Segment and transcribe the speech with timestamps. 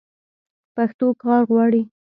[0.75, 1.81] پښتو کار غواړي.